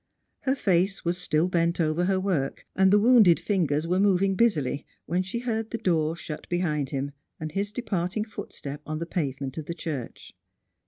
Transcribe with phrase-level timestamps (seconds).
[0.39, 4.83] Her face was still bent over her work, and the wounded fingers Avere moving busily,
[5.05, 9.59] when she heard the door shut behind him, and his departing footstep on the pavement
[9.59, 10.33] of the church.